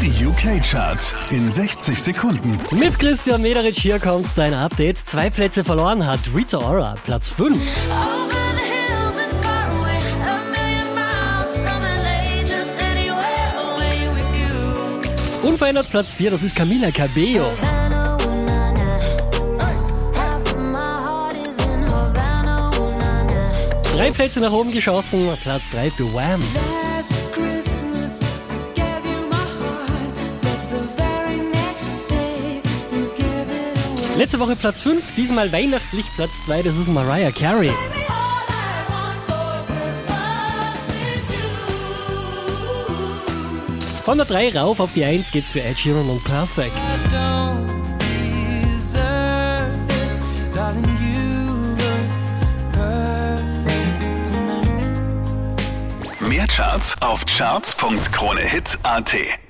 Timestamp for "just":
12.42-12.80